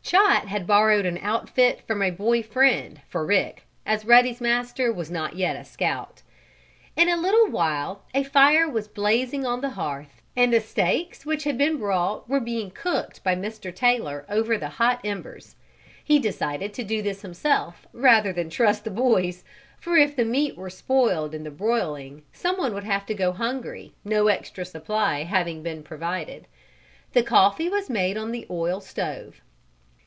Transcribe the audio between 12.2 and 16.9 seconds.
were being cooked by Mr. Taylor over the hot embers. He decided to